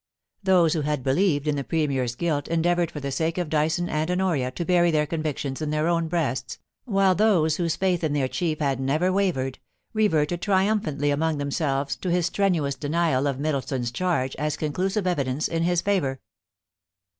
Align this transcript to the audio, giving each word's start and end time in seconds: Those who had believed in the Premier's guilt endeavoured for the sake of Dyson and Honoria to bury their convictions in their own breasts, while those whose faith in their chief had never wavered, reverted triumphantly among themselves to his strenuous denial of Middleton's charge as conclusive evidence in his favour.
Those 0.41 0.73
who 0.73 0.81
had 0.81 1.03
believed 1.03 1.47
in 1.47 1.55
the 1.57 1.63
Premier's 1.63 2.15
guilt 2.15 2.47
endeavoured 2.47 2.89
for 2.89 2.99
the 2.99 3.11
sake 3.11 3.37
of 3.37 3.49
Dyson 3.51 3.87
and 3.87 4.09
Honoria 4.09 4.49
to 4.49 4.65
bury 4.65 4.89
their 4.89 5.05
convictions 5.05 5.61
in 5.61 5.69
their 5.69 5.87
own 5.87 6.07
breasts, 6.07 6.57
while 6.85 7.13
those 7.13 7.57
whose 7.57 7.75
faith 7.75 8.03
in 8.03 8.13
their 8.13 8.27
chief 8.27 8.57
had 8.61 8.79
never 8.79 9.13
wavered, 9.13 9.59
reverted 9.93 10.41
triumphantly 10.41 11.11
among 11.11 11.37
themselves 11.37 11.95
to 11.97 12.09
his 12.09 12.25
strenuous 12.25 12.73
denial 12.73 13.27
of 13.27 13.39
Middleton's 13.39 13.91
charge 13.91 14.35
as 14.37 14.57
conclusive 14.57 15.05
evidence 15.05 15.47
in 15.47 15.61
his 15.61 15.81
favour. 15.81 16.19